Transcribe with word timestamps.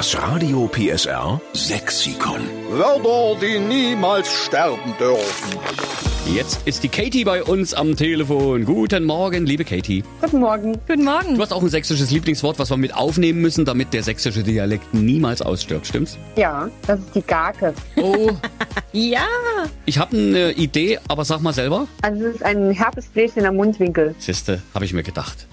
Das 0.00 0.16
Radio 0.16 0.66
PSR 0.66 1.38
Sexikon. 1.52 2.40
Wörter, 2.70 3.38
die 3.38 3.58
niemals 3.58 4.32
sterben 4.32 4.94
dürfen. 4.98 5.58
Jetzt 6.34 6.66
ist 6.66 6.82
die 6.82 6.88
Katie 6.88 7.22
bei 7.22 7.42
uns 7.42 7.74
am 7.74 7.94
Telefon. 7.96 8.64
Guten 8.64 9.04
Morgen, 9.04 9.44
liebe 9.44 9.62
Katie. 9.66 10.02
Guten 10.22 10.40
Morgen. 10.40 10.78
Guten 10.88 11.04
Morgen. 11.04 11.34
Du 11.34 11.42
hast 11.42 11.52
auch 11.52 11.60
ein 11.62 11.68
sächsisches 11.68 12.10
Lieblingswort, 12.10 12.58
was 12.58 12.70
wir 12.70 12.78
mit 12.78 12.94
aufnehmen 12.94 13.42
müssen, 13.42 13.66
damit 13.66 13.92
der 13.92 14.02
sächsische 14.02 14.42
Dialekt 14.42 14.94
niemals 14.94 15.42
ausstirbt, 15.42 15.86
stimmt's? 15.86 16.16
Ja, 16.34 16.70
das 16.86 16.98
ist 17.00 17.14
die 17.14 17.20
Gake. 17.20 17.74
Oh, 17.96 18.30
Ja. 18.92 19.26
ich 19.84 19.98
habe 19.98 20.16
eine 20.16 20.52
Idee, 20.52 20.98
aber 21.08 21.26
sag 21.26 21.42
mal 21.42 21.52
selber. 21.52 21.86
Also 22.00 22.24
es 22.24 22.36
ist 22.36 22.42
ein 22.42 22.70
Herpesbläschen 22.70 23.44
am 23.44 23.56
Mundwinkel. 23.56 24.14
Siehste, 24.18 24.62
habe 24.72 24.86
ich 24.86 24.94
mir 24.94 25.02
gedacht. 25.02 25.46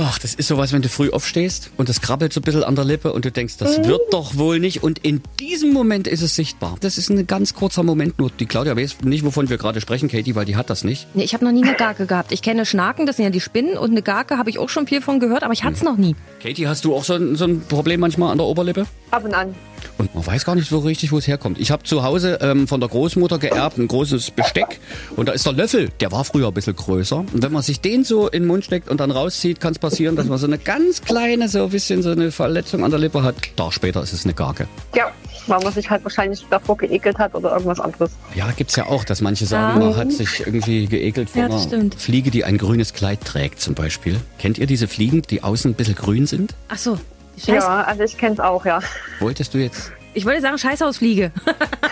Ach, 0.00 0.16
das 0.20 0.34
ist 0.34 0.46
sowas, 0.46 0.72
wenn 0.72 0.80
du 0.80 0.88
früh 0.88 1.10
aufstehst 1.10 1.72
und 1.76 1.88
das 1.88 2.00
krabbelt 2.00 2.32
so 2.32 2.38
ein 2.38 2.44
bisschen 2.44 2.62
an 2.62 2.76
der 2.76 2.84
Lippe 2.84 3.12
und 3.12 3.24
du 3.24 3.32
denkst, 3.32 3.56
das 3.56 3.84
wird 3.84 4.12
doch 4.12 4.36
wohl 4.36 4.60
nicht. 4.60 4.84
Und 4.84 5.00
in 5.00 5.22
diesem 5.40 5.72
Moment 5.72 6.06
ist 6.06 6.22
es 6.22 6.36
sichtbar. 6.36 6.76
Das 6.78 6.98
ist 6.98 7.10
ein 7.10 7.26
ganz 7.26 7.52
kurzer 7.52 7.82
Moment 7.82 8.16
nur. 8.16 8.30
Die 8.30 8.46
Claudia 8.46 8.76
weiß 8.76 8.98
nicht, 9.02 9.24
wovon 9.24 9.50
wir 9.50 9.58
gerade 9.58 9.80
sprechen, 9.80 10.08
Katie, 10.08 10.36
weil 10.36 10.44
die 10.44 10.54
hat 10.54 10.70
das 10.70 10.84
nicht. 10.84 11.08
Nee, 11.14 11.24
ich 11.24 11.34
habe 11.34 11.44
noch 11.44 11.50
nie 11.50 11.64
eine 11.64 11.74
Gake 11.74 12.06
gehabt. 12.06 12.30
Ich 12.30 12.42
kenne 12.42 12.64
Schnaken, 12.64 13.06
das 13.06 13.16
sind 13.16 13.24
ja 13.24 13.30
die 13.32 13.40
Spinnen, 13.40 13.76
und 13.76 13.90
eine 13.90 14.02
Gake 14.02 14.38
habe 14.38 14.50
ich 14.50 14.60
auch 14.60 14.68
schon 14.68 14.86
viel 14.86 15.00
von 15.00 15.18
gehört, 15.18 15.42
aber 15.42 15.52
ich 15.52 15.64
hatte 15.64 15.74
es 15.74 15.82
noch 15.82 15.96
nie. 15.96 16.14
Katie, 16.40 16.68
hast 16.68 16.84
du 16.84 16.94
auch 16.94 17.02
so 17.02 17.34
so 17.34 17.46
ein 17.46 17.62
Problem 17.62 17.98
manchmal 17.98 18.30
an 18.30 18.38
der 18.38 18.46
Oberlippe? 18.46 18.86
Ab 19.10 19.24
und 19.24 19.34
an. 19.34 19.52
Und 19.98 20.14
man 20.14 20.24
weiß 20.26 20.44
gar 20.44 20.54
nicht 20.54 20.68
so 20.68 20.78
richtig, 20.78 21.10
wo 21.12 21.18
es 21.18 21.26
herkommt. 21.26 21.58
Ich 21.58 21.70
habe 21.70 21.82
zu 21.82 22.02
Hause 22.04 22.38
ähm, 22.40 22.68
von 22.68 22.80
der 22.80 22.88
Großmutter 22.88 23.38
geerbt 23.38 23.78
ein 23.78 23.88
großes 23.88 24.30
Besteck 24.30 24.78
und 25.16 25.28
da 25.28 25.32
ist 25.32 25.44
der 25.44 25.52
Löffel, 25.52 25.88
der 26.00 26.12
war 26.12 26.24
früher 26.24 26.48
ein 26.48 26.54
bisschen 26.54 26.76
größer. 26.76 27.16
Und 27.16 27.42
wenn 27.42 27.52
man 27.52 27.62
sich 27.62 27.80
den 27.80 28.04
so 28.04 28.28
in 28.28 28.42
den 28.44 28.46
Mund 28.48 28.64
steckt 28.64 28.88
und 28.88 29.00
dann 29.00 29.10
rauszieht, 29.10 29.60
kann 29.60 29.72
es 29.72 29.78
passieren, 29.78 30.14
dass 30.16 30.26
man 30.26 30.38
so 30.38 30.46
eine 30.46 30.58
ganz 30.58 31.02
kleine, 31.02 31.48
so 31.48 31.64
ein 31.64 31.70
bisschen 31.70 32.02
so 32.02 32.10
eine 32.10 32.30
Verletzung 32.30 32.84
an 32.84 32.90
der 32.90 33.00
Lippe 33.00 33.22
hat. 33.22 33.34
Da 33.56 33.72
später 33.72 34.02
ist 34.02 34.12
es 34.12 34.24
eine 34.24 34.34
Gake. 34.34 34.68
Ja, 34.94 35.10
weil 35.48 35.60
man 35.60 35.72
sich 35.72 35.90
halt 35.90 36.04
wahrscheinlich 36.04 36.44
davor 36.48 36.76
geekelt 36.76 37.18
hat 37.18 37.34
oder 37.34 37.52
irgendwas 37.52 37.80
anderes. 37.80 38.10
Ja, 38.34 38.48
gibt's 38.56 38.76
ja 38.76 38.86
auch, 38.86 39.04
dass 39.04 39.20
manche 39.20 39.46
sagen, 39.46 39.80
man 39.80 39.96
hat 39.96 40.12
sich 40.12 40.40
irgendwie 40.40 40.86
geekelt 40.86 41.30
vor 41.30 41.42
Ja, 41.42 41.48
das 41.48 41.62
einer 41.62 41.68
stimmt. 41.68 41.94
Fliege, 41.96 42.30
die 42.30 42.44
ein 42.44 42.58
grünes 42.58 42.92
Kleid 42.92 43.24
trägt 43.24 43.60
zum 43.60 43.74
Beispiel. 43.74 44.16
Kennt 44.38 44.58
ihr 44.58 44.66
diese 44.66 44.86
Fliegen, 44.86 45.22
die 45.22 45.42
außen 45.42 45.72
ein 45.72 45.74
bisschen 45.74 45.96
grün 45.96 46.26
sind? 46.26 46.54
Ach 46.68 46.78
so. 46.78 46.98
Scheiß 47.38 47.64
Ja, 47.64 47.82
also 47.82 48.02
ich 48.02 48.16
kenne 48.16 48.34
es 48.34 48.40
auch, 48.40 48.64
ja. 48.64 48.80
Wolltest 49.20 49.54
du 49.54 49.58
jetzt 49.58 49.92
Ich 50.14 50.24
wollte 50.24 50.40
sagen 50.40 50.58
Scheißhausfliege. 50.58 51.32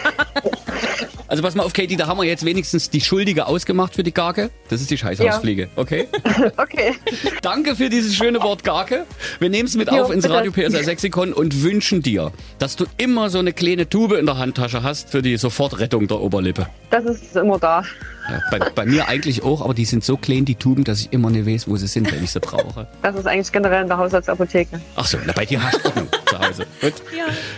Also 1.36 1.44
pass 1.44 1.54
mal 1.54 1.64
auf, 1.64 1.74
Katie, 1.74 1.96
da 1.96 2.06
haben 2.06 2.16
wir 2.16 2.24
jetzt 2.24 2.46
wenigstens 2.46 2.88
die 2.88 3.02
Schuldige 3.02 3.46
ausgemacht 3.46 3.94
für 3.94 4.02
die 4.02 4.14
Garke. 4.14 4.48
Das 4.70 4.80
ist 4.80 4.90
die 4.90 4.96
Scheißhausfliege, 4.96 5.68
okay? 5.76 6.08
Okay. 6.56 6.94
Danke 7.42 7.76
für 7.76 7.90
dieses 7.90 8.16
schöne 8.16 8.40
Wort 8.40 8.64
Garke. 8.64 9.04
Wir 9.38 9.50
nehmen 9.50 9.68
es 9.68 9.76
mit 9.76 9.92
Jo, 9.92 10.04
auf 10.04 10.10
ins 10.10 10.22
bitte. 10.22 10.34
Radio 10.34 10.50
PSR 10.50 10.82
Sexikon 10.82 11.34
und 11.34 11.62
wünschen 11.62 12.00
dir, 12.00 12.32
dass 12.58 12.76
du 12.76 12.86
immer 12.96 13.28
so 13.28 13.38
eine 13.38 13.52
kleine 13.52 13.86
Tube 13.86 14.12
in 14.12 14.24
der 14.24 14.38
Handtasche 14.38 14.82
hast 14.82 15.10
für 15.10 15.20
die 15.20 15.36
Sofortrettung 15.36 16.08
der 16.08 16.22
Oberlippe. 16.22 16.68
Das 16.88 17.04
ist 17.04 17.36
immer 17.36 17.58
da. 17.58 17.82
Ja, 18.30 18.40
bei, 18.50 18.58
bei 18.58 18.86
mir 18.86 19.06
eigentlich 19.08 19.42
auch, 19.42 19.60
aber 19.60 19.74
die 19.74 19.84
sind 19.84 20.04
so 20.04 20.16
klein, 20.16 20.46
die 20.46 20.54
Tuben, 20.54 20.84
dass 20.84 21.00
ich 21.00 21.12
immer 21.12 21.28
nicht 21.28 21.46
weiß, 21.46 21.68
wo 21.68 21.76
sie 21.76 21.86
sind, 21.86 22.10
wenn 22.10 22.24
ich 22.24 22.30
sie 22.30 22.40
brauche. 22.40 22.86
Das 23.02 23.14
ist 23.14 23.26
eigentlich 23.26 23.52
generell 23.52 23.82
in 23.82 23.88
der 23.88 23.98
Haushaltsapotheke. 23.98 24.80
Ach 24.96 25.06
so, 25.06 25.18
na, 25.26 25.34
bei 25.34 25.44
dir 25.44 25.62
hast 25.62 25.84
du 25.84 25.88
Ordnung 25.88 26.08
zu 26.30 26.38
Hause. 26.38 26.66
Gut, 26.80 26.94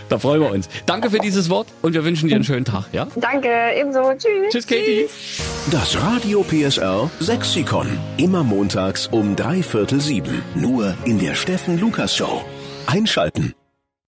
da 0.09 0.19
freuen 0.19 0.41
wir 0.41 0.51
uns. 0.51 0.69
Danke 0.85 1.09
für 1.09 1.19
dieses 1.19 1.49
Wort 1.49 1.67
und 1.81 1.93
wir 1.93 2.03
wünschen 2.03 2.29
dir 2.29 2.35
einen 2.35 2.43
schönen 2.43 2.65
Tag, 2.65 2.85
ja? 2.91 3.07
Danke, 3.15 3.49
ebenso. 3.75 4.11
Tschüss. 4.13 4.51
Tschüss, 4.51 4.67
Katie. 4.67 5.07
Das 5.71 6.01
Radio 6.01 6.43
PSR 6.43 7.09
Sexikon. 7.19 7.87
Immer 8.17 8.43
montags 8.43 9.07
um 9.07 9.35
drei 9.35 9.61
Viertel 9.63 10.01
sieben. 10.01 10.41
Nur 10.55 10.95
in 11.05 11.19
der 11.19 11.35
Steffen 11.35 11.79
Lukas 11.79 12.15
Show. 12.15 12.43
Einschalten. 12.87 13.53